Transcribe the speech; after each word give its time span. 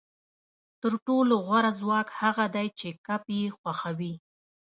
تر 0.81 0.93
ټولو 1.05 1.33
غوره 1.45 1.71
خوراک 1.77 2.07
هغه 2.21 2.45
دی 2.55 2.67
چې 2.79 2.87
کب 3.05 3.23
یې 3.37 3.47
خوښوي 3.57 4.13